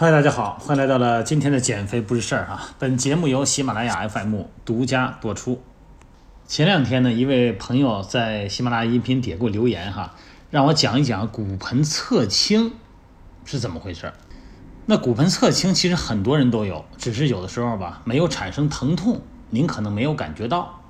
[0.00, 2.70] 嗨，大家好，欢迎来到了今天的减肥不是事儿哈。
[2.78, 5.60] 本节目由喜马拉雅 FM 独家播出。
[6.48, 10.14] 前两天呢，一位朋友在喜马拉雅音频底下给我留言哈，
[10.50, 12.72] 让我讲一讲骨盆侧倾
[13.44, 14.14] 是怎么回事儿。
[14.86, 19.20] 那骨盆侧倾其实很多人都有，只是有的时候吧没有产生疼痛，
[19.50, 20.80] 您可能没有感觉到。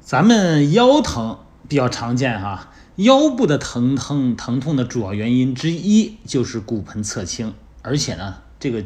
[0.00, 7.52] 咱们腰疼比较常见哈，腰部的疼痛疼痛的主要原因之一就是骨盆侧倾。
[7.82, 8.84] 而且呢，这个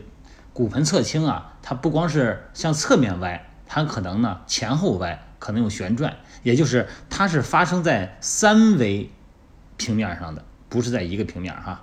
[0.53, 9.11] 骨盆侧倾啊，它不光是向侧面歪，它可能呢前后歪，可能有旋转，也就是它是发生在三维
[9.77, 11.83] 平面上的，不是在一个平面哈。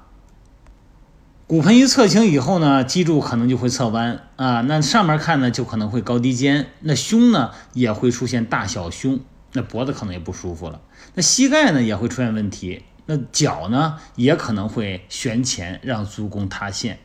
[1.47, 9.19] 骨盆一侧倾以后呢，脊柱可能就会侧弯啊，那上面看呢就可能会高低肩，那胸呢也会出现大小胸，
[9.51, 10.79] 那脖子可能也不舒服了，
[11.13, 12.85] 那膝盖呢也会出现问题。
[13.11, 16.97] 那脚呢也可能会旋前，让足弓塌陷。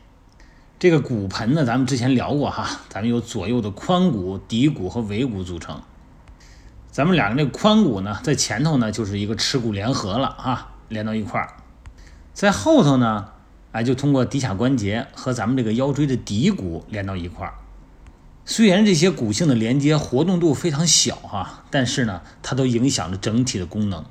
[0.79, 5.81] 这个骨盆呢，咱们之前聊过哈，咱们有左右的髋骨、骶骨和尾骨组成。
[6.89, 11.55] 咱们两个这髋骨呢，在前头呢就是一个耻骨联合了啊，连到一块儿。
[12.33, 13.27] 在后头呢，
[13.73, 17.55] 哎，就通过骶髂关节和咱们这个腰椎的骶骨连到一块儿。
[18.45, 24.05] 虽然这些骨性的连接活动度非常小哈，但是呢，它都影响着整体的功能。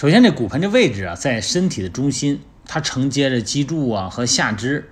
[0.00, 4.88] 首先，这骨盆这位置啊，在身体的中心，它承接着脊柱啊和下肢，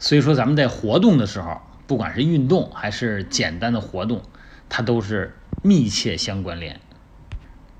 [0.00, 4.22] 所以说咱们在活动的时候，不管是运动还是简单的活动，
[4.68, 6.80] 它都是密切相关联。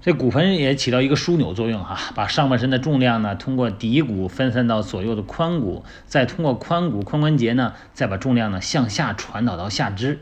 [0.01, 10.21] 这骨盆也起到一个枢纽作用哈，把上半身的重量呢，通过骶骨分散到左右的髋骨，再通过髋骨髋关节呢，再把重量呢向下传导到下肢。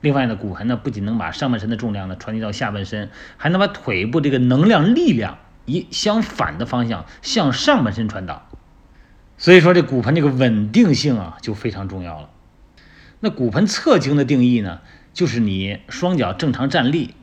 [0.00, 5.36] 另外呢，骨盆呢不仅能把上半身的重量呢传递到下半身，还能把腿部这个能量力量。
[5.66, 8.48] 以相反的方向向上半身传导，
[9.38, 12.30] 所以说这骨盆这个稳定性啊就非常重要了。
[13.20, 14.80] 那骨盆侧倾的定义呢，
[15.12, 17.14] 就是你双脚正常站立，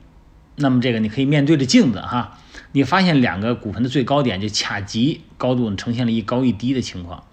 [0.56, 2.40] 那么这个你可以面对着镜子哈，
[2.72, 7.24] 你发现两个骨盆的最高点就卡极高度呈现了一高一低的情况，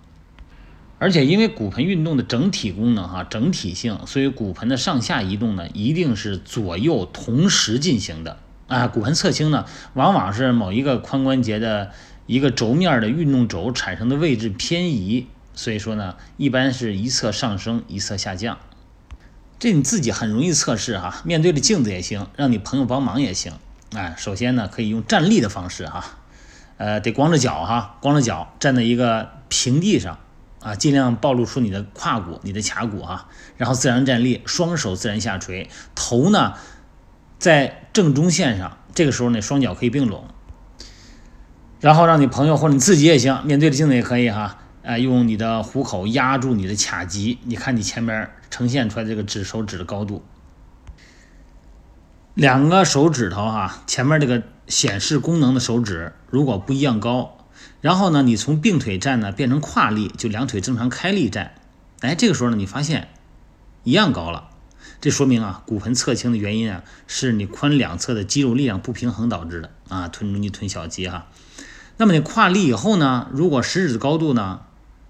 [0.98, 8.38] 而且因为骨盆运动的整体功能哈整体性，所以骨盆的上下移动呢一定是左右同时进行的。
[8.74, 11.92] 啊，骨盆侧倾呢，往往是某一个髋关节的
[12.26, 18.58] 一个轴面的运动轴产生的位置偏移，所以说呢，一般是一侧上升，一侧下降。
[19.60, 23.52] 这你自己很容易测试哈，面对着镜子也行，让你朋友帮忙也行。
[23.94, 26.04] 哎，首先呢，可以用站立的方式哈，
[26.76, 30.18] 呃，得光着脚哈，光着脚站在一个平地上
[30.60, 36.54] 啊，尽量暴露出你的胯骨、你的髂骨哈，然后自然站立，双手自然下垂，头呢。
[37.44, 40.24] 在正中线上，这个时候呢，双脚可以并拢，
[41.78, 50.24] 然后让你朋友或者你自己也行，面对着镜子也可以哈，哎，用你的虎口压住你的髂脊，你看你前边呈现出来这个指手指的高度，
[52.32, 57.36] 两个手指头哈，前面这个显示功能的手指如果不一样高，
[57.82, 61.52] 然后呢，你从并腿站呢变成跨立，就两腿正常开立站，
[62.00, 63.08] 哎，这个时候呢，你发现
[63.82, 64.48] 一样高了。
[65.00, 71.26] 这说明啊，骨盆侧倾的原因啊，是你髋两侧的肌肉力量不平衡导致的啊，臀中肌、臀小肌哈。
[71.96, 74.62] 那么你跨立以后呢，如果食指的高度呢，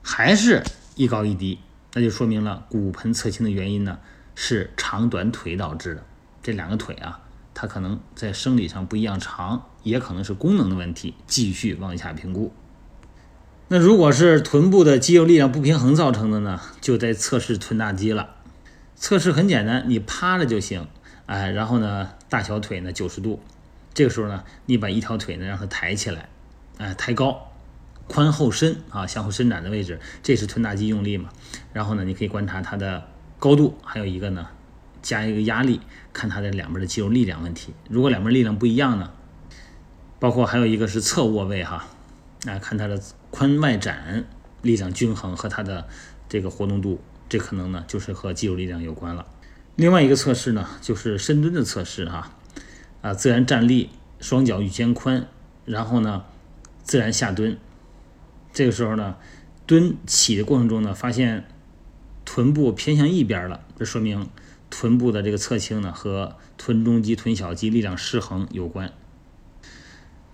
[0.02, 0.64] 还是
[0.96, 1.58] 一高一低，
[1.92, 3.98] 那就说明了骨盆侧倾的原因呢，
[4.34, 6.04] 是长短腿导致的。
[6.42, 7.20] 这两个腿啊，
[7.54, 12.52] 它可能在生理上不一样长，也可能是功能的问题，继续往下评估。
[13.68, 18.34] 那如果是臀部的肌肉力量不平衡造成的呢，就得测试臀大肌了。
[18.96, 20.86] 测试很简单，你趴着就行，
[21.26, 23.42] 哎，然后呢，大小腿呢九十度，
[23.92, 26.28] 这个时候呢，你把一条腿呢让它抬起来，
[26.78, 27.52] 哎，抬高，
[28.08, 31.28] 髋后伸啊，向后伸展的位置，这是臀大肌用力嘛。
[31.72, 33.06] 然后呢，你可以观察它的
[33.38, 34.48] 高度，还有一个呢，
[35.02, 35.80] 加一个压力，
[36.12, 37.74] 看它的两边的肌肉力量问题。
[37.90, 39.10] 如果两边力量不一样呢，
[40.18, 41.86] 包括还有一个是侧卧位哈，
[42.46, 42.98] 哎，看它的
[43.30, 44.24] 髋外展
[44.62, 45.86] 力量均衡和它的
[46.28, 47.02] 这个活动度。
[47.34, 49.26] 这可能呢，就是和肌肉力量有关了。
[49.74, 52.30] 另外一个测试呢，就是深蹲的测试哈，
[53.02, 53.90] 啊，自然站立，
[54.20, 55.26] 双脚与肩宽，
[55.64, 56.26] 然后呢，
[56.84, 57.58] 自然下蹲。
[58.52, 59.16] 这个时候呢，
[59.66, 61.44] 蹲起的过程中呢，发现
[62.24, 64.28] 臀部偏向一边了，这说明
[64.70, 68.92] 臀部的这个侧倾呢，和臀中肌、臀小肌力量失衡有关。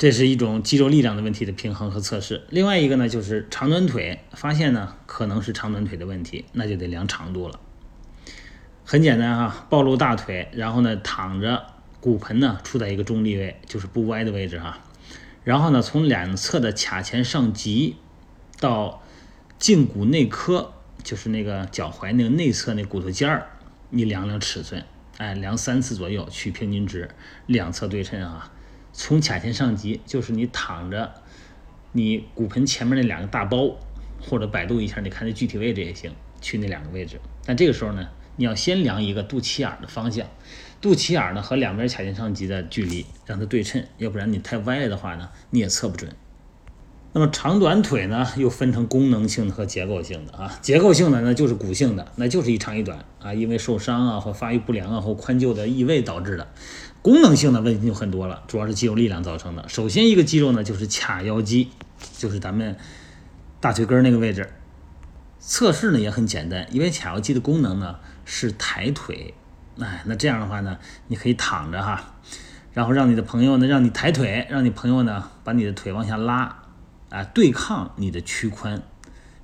[0.01, 2.45] 这是一种肌肉力量的问题的平衡和测试。
[2.49, 7.61] 另外一个呢，就是长短腿，发现呢可能是长短腿的问题，那就得量长度了。
[8.83, 11.67] 很简单哈，暴露大腿，然后呢躺着，
[12.01, 14.79] 骨盆呢处在一个中立位，就是不歪的位置哈。
[15.45, 17.97] 然后呢从两侧的髂前上棘
[18.59, 19.03] 到
[19.61, 20.73] 胫骨内侧
[21.03, 23.51] 就是那个脚踝那个内侧那骨头尖儿，
[23.91, 24.83] 你量量尺寸，
[25.19, 27.11] 哎，量三次左右取平均值，
[27.45, 28.51] 两侧对称啊。
[28.93, 31.13] 从髂前上棘，就是你躺着，
[31.93, 33.77] 你骨盆前面那两个大包，
[34.21, 37.21] 或者百度一下，你看那具体位置也行，去那两个位置。
[37.45, 40.27] 但这个时候呢，你要先量一个肚脐眼的方向，
[40.81, 46.11] 肚脐眼呢和两边髂前上棘的距离，让它对称，要不然你太歪了的话呢，你也测不准。
[47.13, 50.59] 那么长短腿呢，又分成功能性和结构性的啊。
[50.63, 56.47] 结构性的呢，就是骨性的，那就是一长一短啊，因为受伤啊或发育不良啊或髋臼的异位导致的。
[57.03, 59.69] 功能性的问题就很多了，主要是肌肉力量造成的。
[59.69, 61.71] 首先一个肌肉呢，就是髂腰肌，
[62.19, 62.77] 就是咱们
[63.59, 64.49] 大腿根那个位置。
[65.41, 69.35] 测试呢也很简单，因为髂腰肌的功能呢是抬腿。
[69.81, 70.79] 哎，那这样的话呢，
[71.09, 72.15] 你可以躺着哈，
[72.73, 76.60] 然后让你的朋友呢让你抬腿，让你朋友呢把你的腿往下拉。
[77.11, 78.81] 啊，对抗你的屈髋，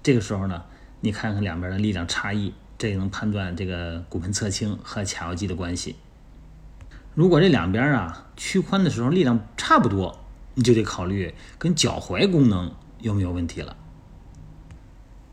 [0.02, 0.62] 这个时候呢，
[1.00, 5.96] 你看看两边的力量差异，这也能判断这个骨盆侧倾和髂腰肌的关系。
[7.14, 10.20] 如果这两边啊屈髋的时候力量差不多，
[10.54, 13.76] 你就得考虑跟脚踝功能有没有问题了。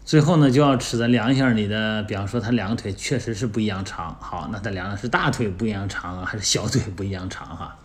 [0.04, 7.78] 最后呢，就要尺子量一下你的，比方说他两个腿确实是不一样长，好，那他量的是大腿不一样长，还是小腿不一样长哈？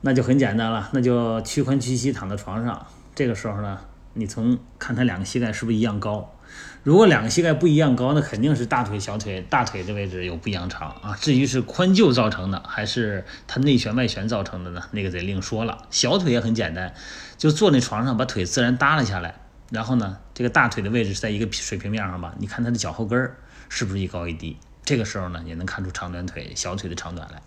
[0.00, 2.86] 那就很简单了，那就屈髋屈膝躺在床上。
[3.22, 3.78] 这个时候呢，
[4.14, 6.34] 你从看他两个膝盖是不是一样高？
[6.82, 11.16] 如果两个膝盖不一样高，那肯定是大腿、小腿、大腿的位置有不一样长啊。
[11.20, 14.82] 至于是髋臼造成的，还是他内旋外旋造成的呢？
[14.90, 15.86] 那个得另说了。
[15.88, 16.92] 小腿也很简单，
[17.38, 19.36] 就坐那床上，把腿自然耷拉下来，
[19.70, 22.34] 然后呢，这个大腿的位置是在一个水平面上吧？
[22.40, 23.30] 你看他的脚后跟
[23.68, 24.56] 是不是一高一低？
[24.84, 27.40] 这个时候呢，也能看出长短腿、小腿的长短来。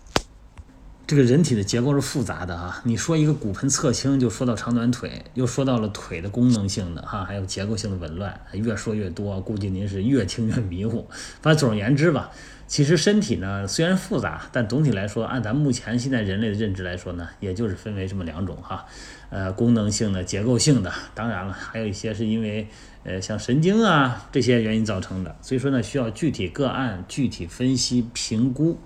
[1.06, 11.06] 这个人体的结构是复杂的啊，你说一个骨盆侧倾，就说到长短腿，又说到了腿的功能性的哈，还有结构性的紊乱，越说越多，估计您是越听越迷糊。
[11.40, 12.32] 反正总而言之吧，
[12.66, 18.84] 其实身体呢虽然复杂，但总体来说，按咱目前现在人类的认知来说呢，也就是分为这么两种哈，
[19.30, 22.66] 呃，功能性的、结构性的，当然了，还有一些是因为
[23.04, 28.80] 呃像神经啊这些原因造成的，所以说呢，需要具体个案具体分析评估。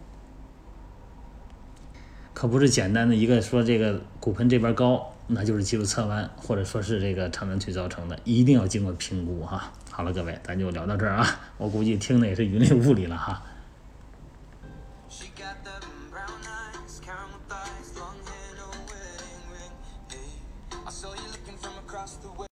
[2.40, 9.70] 可不是简单的一个说这个骨盆这边高，那就是肌肉侧弯，或者说是这个长短腿造成的，一定要经过评估哈。
[9.90, 13.42] 好了，各位，咱就聊到这儿啊，我估计听的也是云里雾里了哈。